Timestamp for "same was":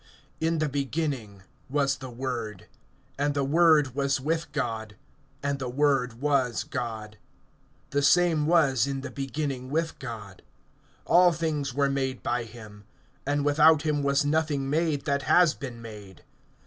8.03-8.87